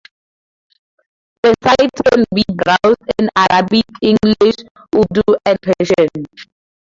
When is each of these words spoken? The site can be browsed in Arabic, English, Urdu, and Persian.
The 1.43 1.53
site 1.63 1.91
can 2.09 2.25
be 2.33 2.43
browsed 2.47 2.97
in 3.19 3.29
Arabic, 3.35 3.85
English, 4.01 4.55
Urdu, 4.95 5.21
and 5.45 5.59
Persian. 5.61 6.09